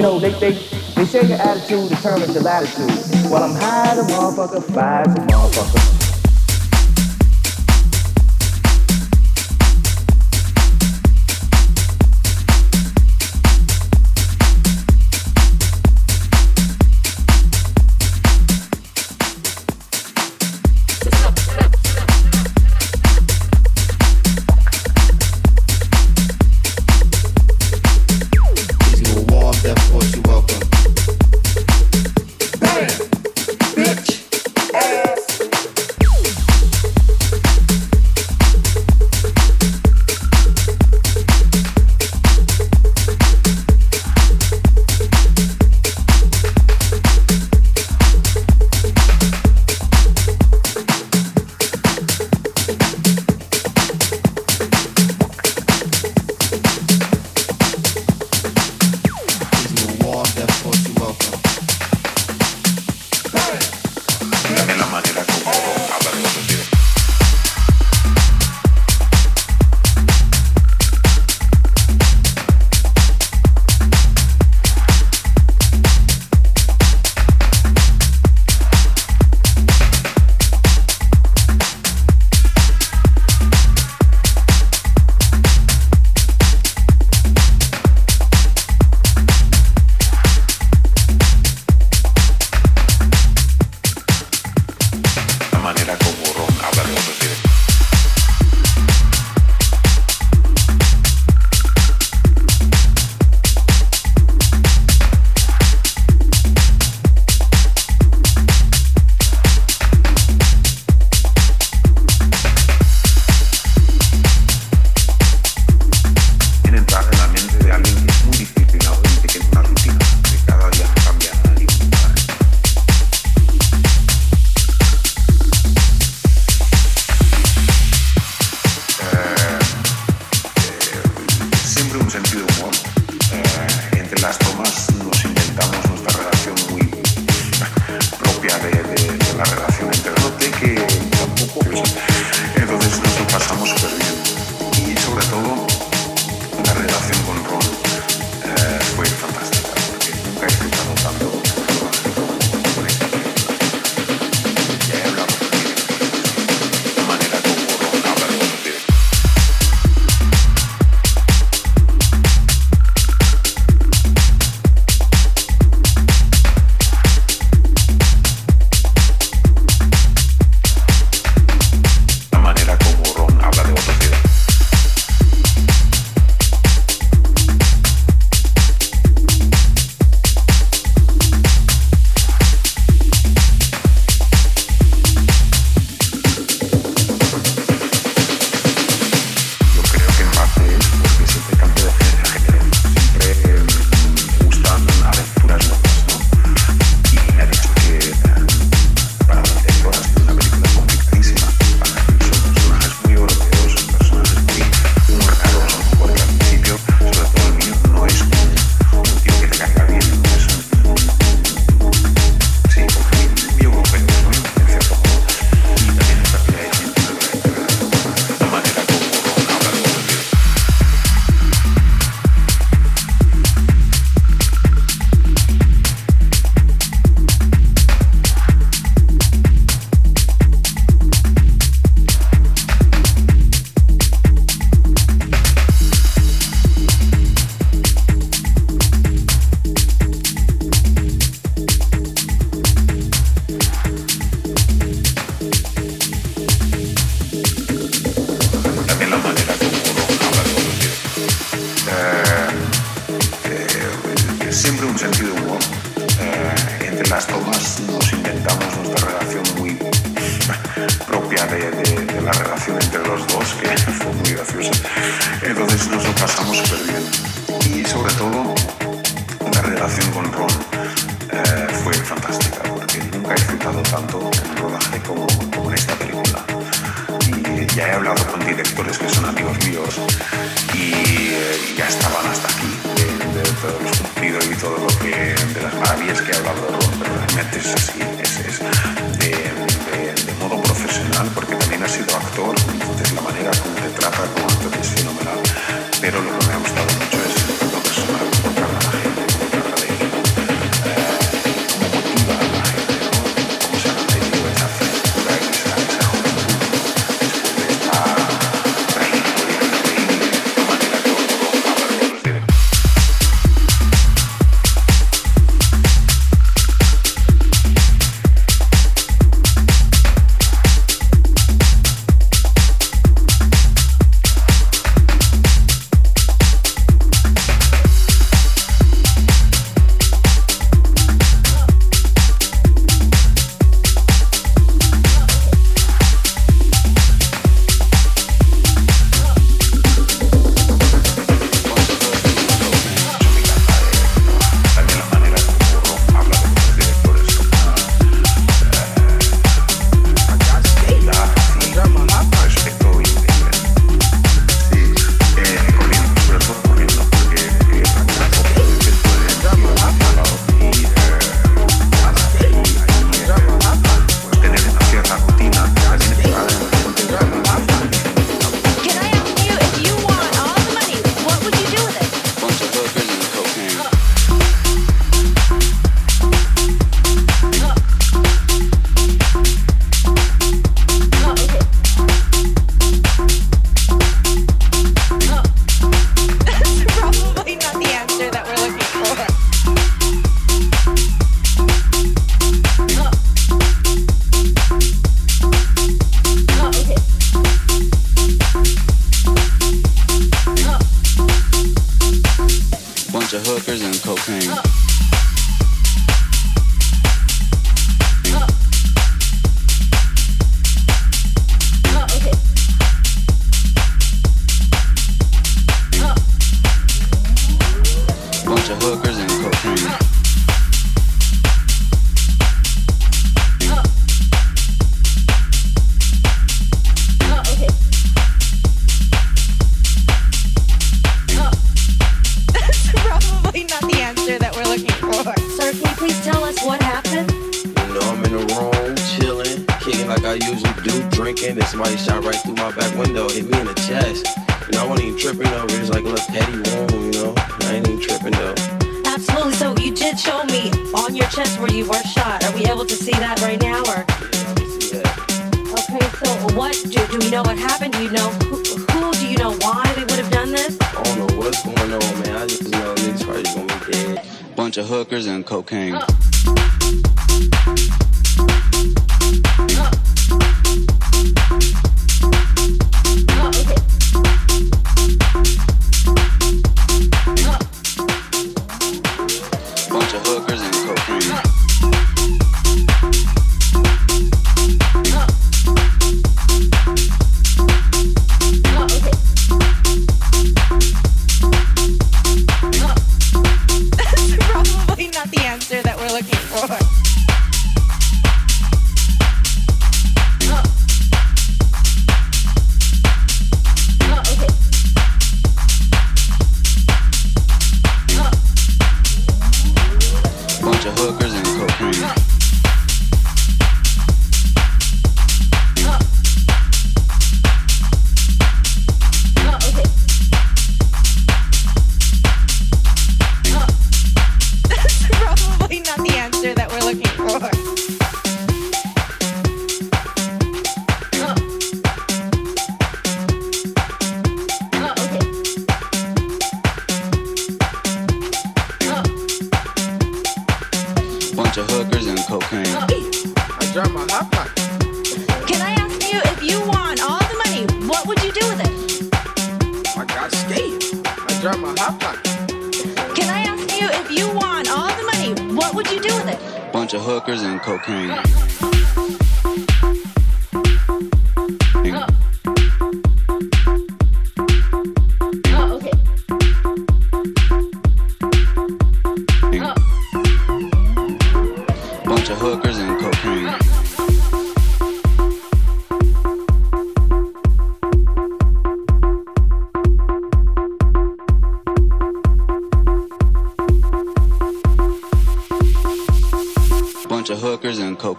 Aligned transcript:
You 0.00 0.06
know, 0.06 0.18
they 0.18 0.30
they 0.40 0.52
they 0.94 1.04
say 1.04 1.28
your 1.28 1.36
attitude 1.36 1.90
determines 1.90 2.32
your 2.32 2.42
latitude. 2.42 2.88
Well, 3.30 3.42
I'm 3.44 3.54
high 3.54 3.96
the 3.96 4.02
motherfucker, 4.04 4.62
five 4.72 5.14
the 5.14 5.20
motherfucker. 5.20 5.89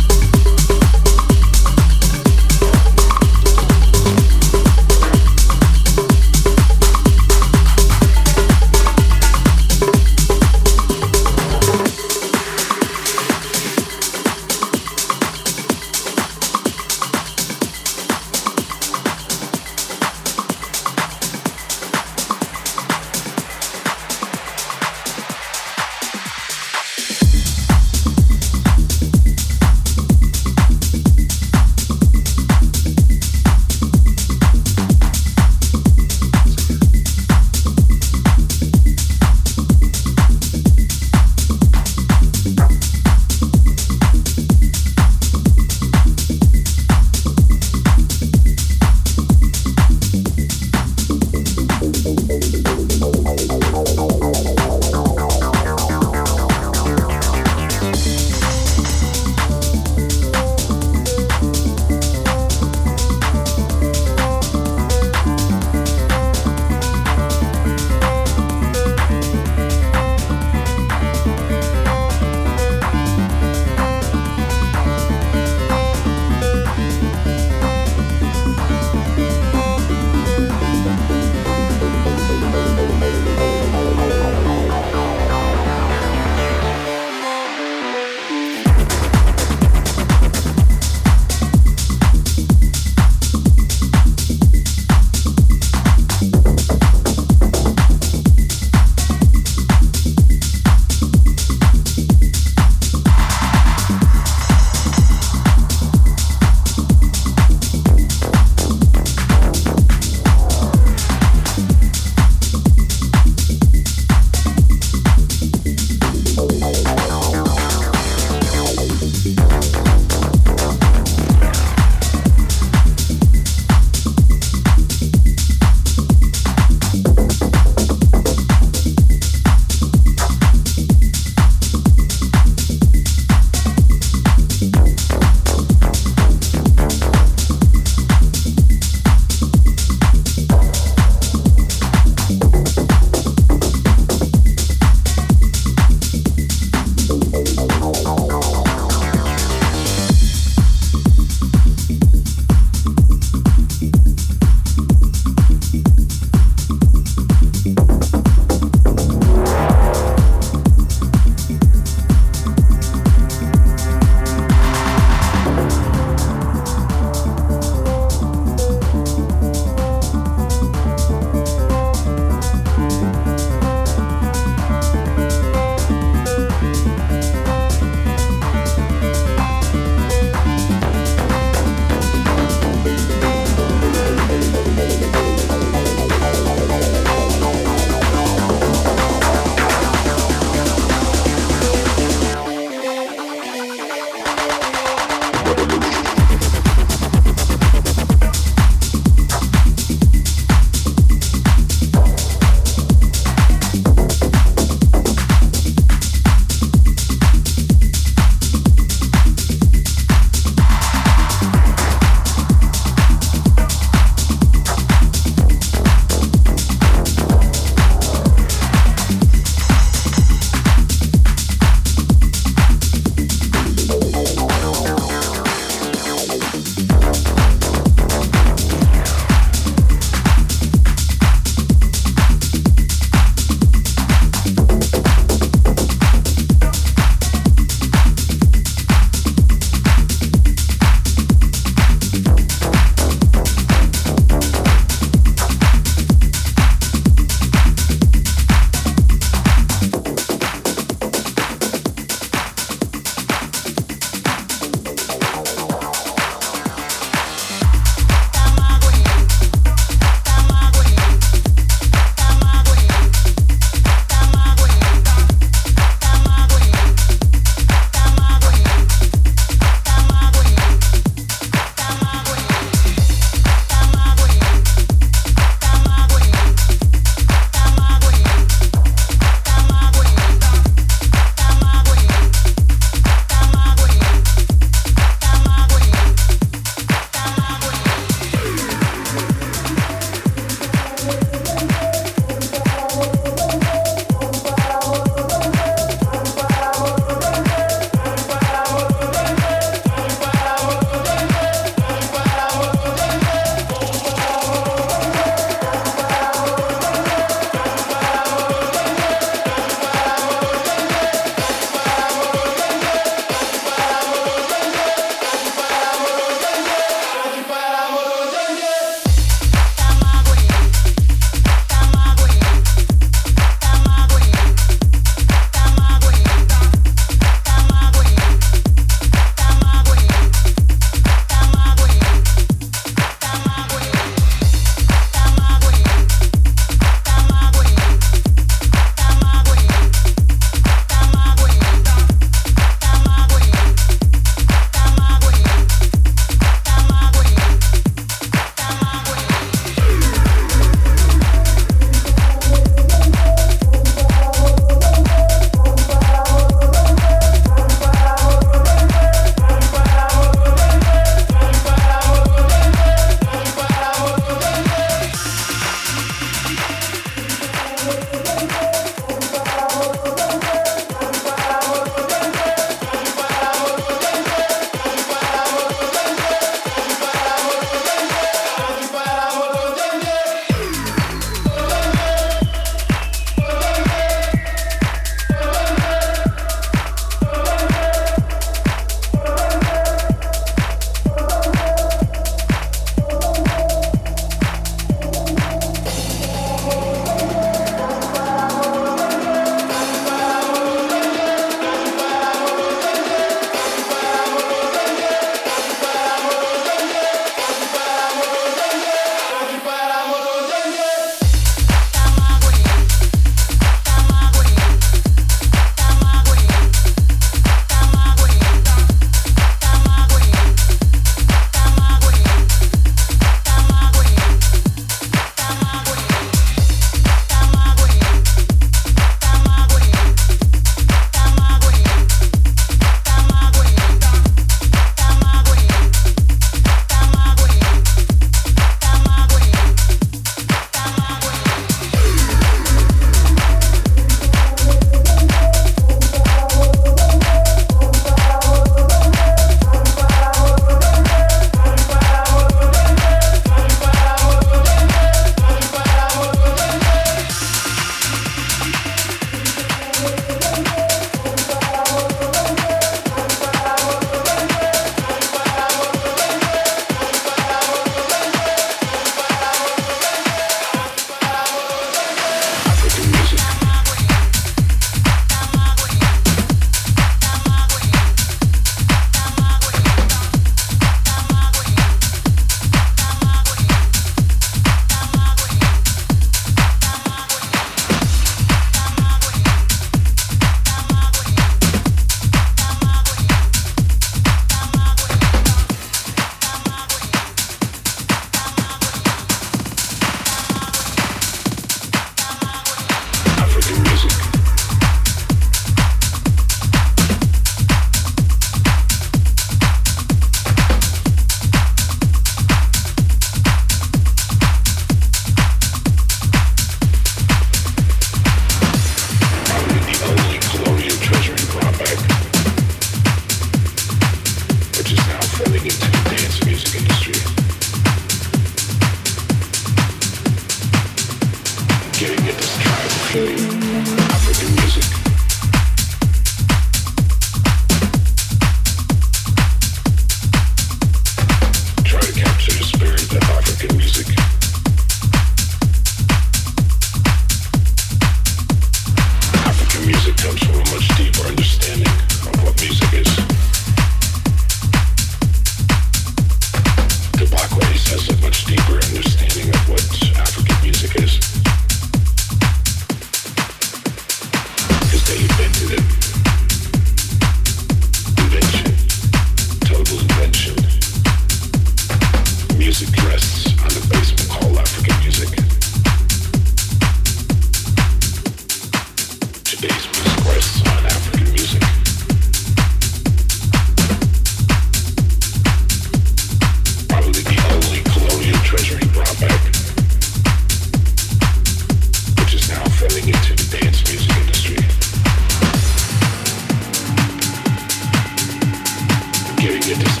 It 599.71 599.87
is 599.87 600.00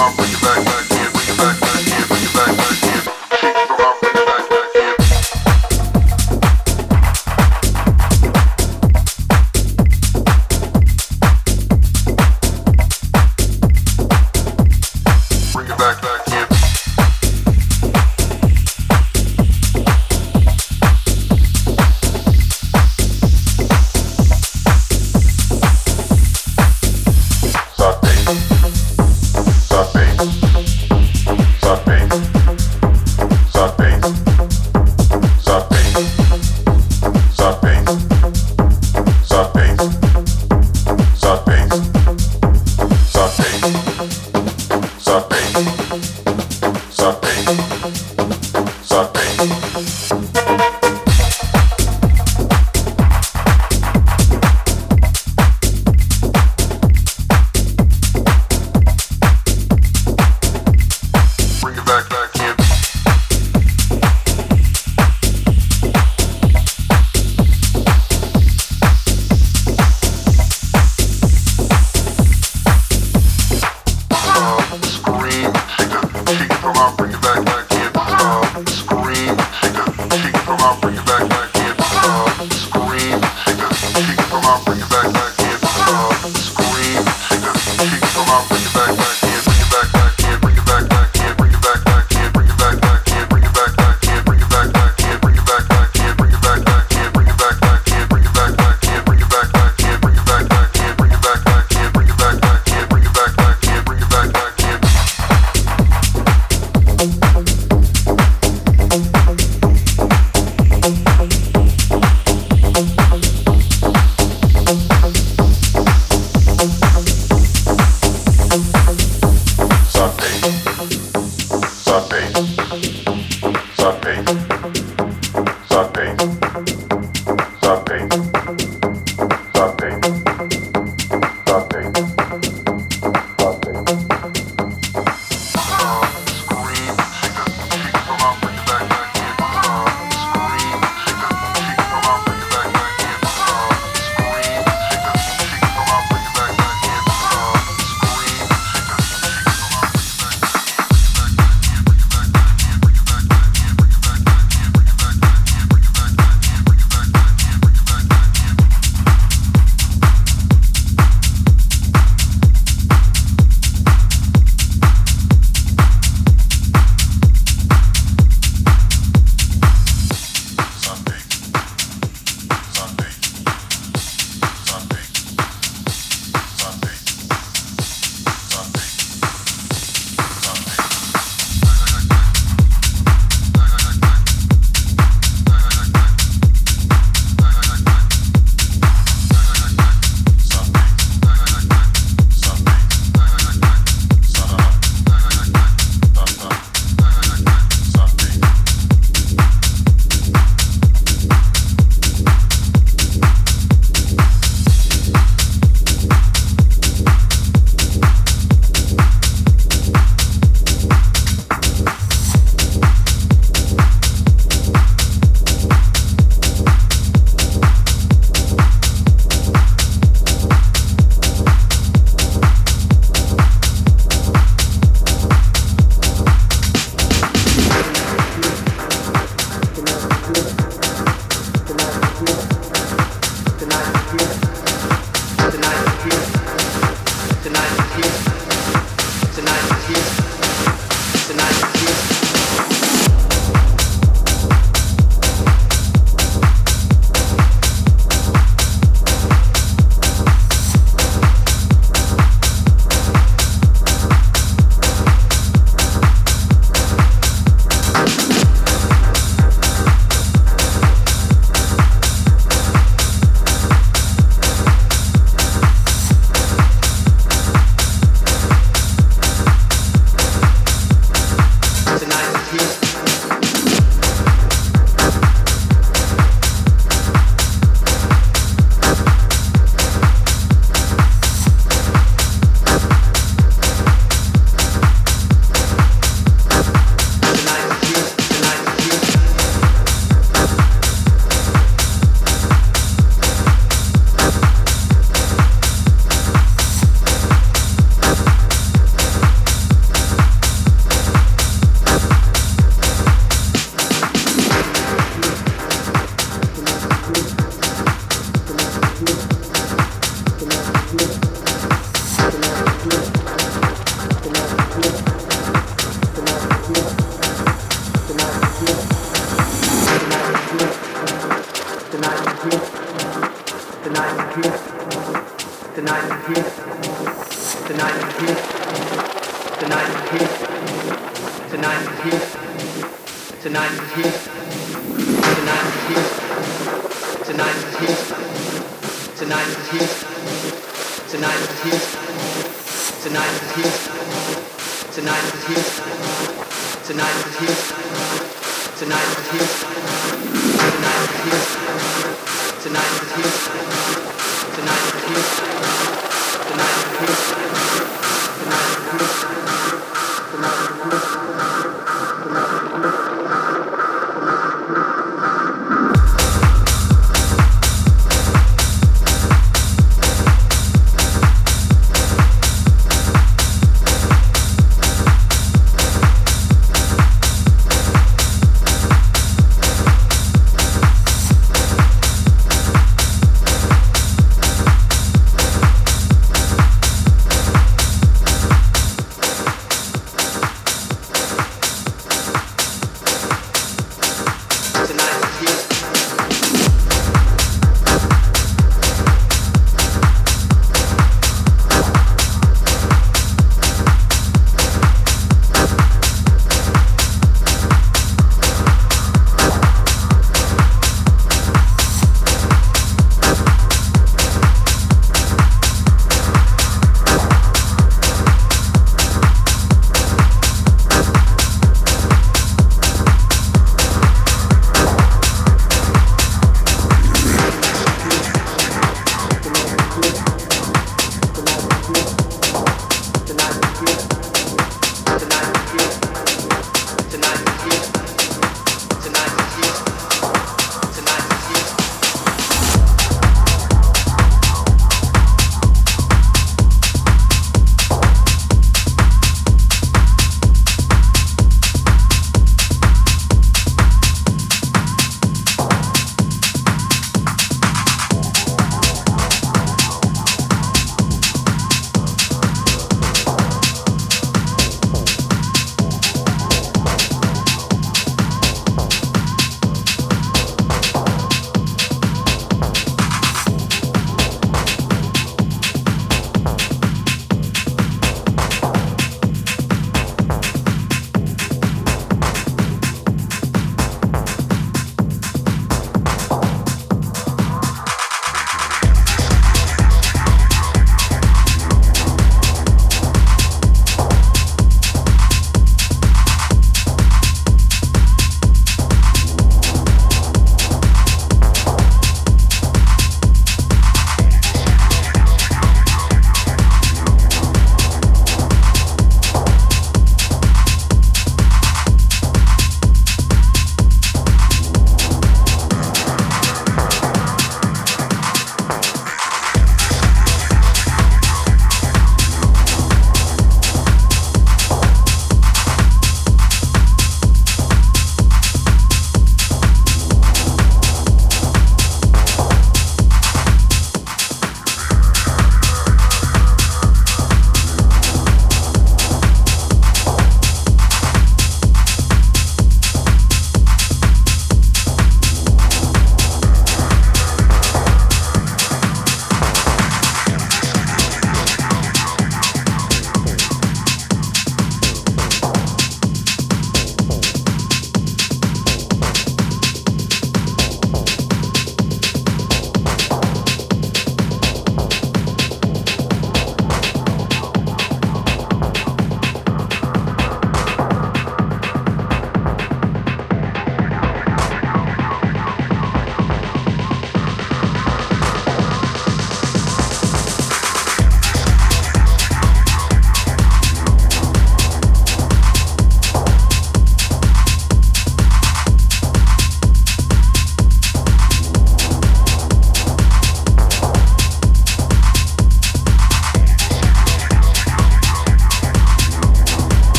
Bring 0.00 0.32
it 0.32 0.40
back, 0.40 0.49